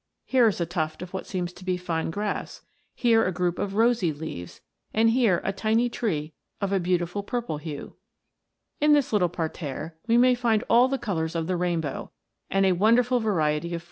[0.25, 2.63] Here is a tuft of what seems to be fine grass;
[2.95, 4.59] here a group of rosy leaves;
[4.95, 7.97] and here a tiny tree of a beautiful purple hue.
[8.79, 12.09] In this little parterre we may find all the colours of the rainbow,
[12.49, 13.79] and a wonderful variety of forms; * Green Laver or Ulva.